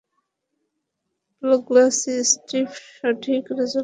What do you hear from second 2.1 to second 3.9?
Strip সঠিক result দিয়েছে।